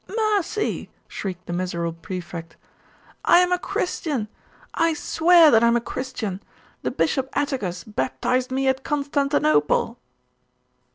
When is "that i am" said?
5.51-5.75